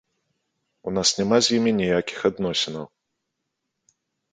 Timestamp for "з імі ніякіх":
1.49-2.19